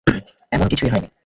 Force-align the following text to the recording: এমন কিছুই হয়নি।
এমন 0.51 0.67
কিছুই 0.67 0.89
হয়নি। 0.89 1.07